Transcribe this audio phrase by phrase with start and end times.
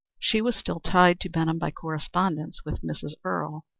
[0.19, 3.13] She was still tied to Benham by correspondence with Mrs.
[3.23, 3.67] Earle.